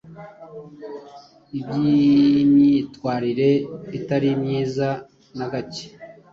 ibyimyitwarire 1.59 3.49
itari 3.97 4.29
myiza 4.41 4.89
nagacye 5.37 5.85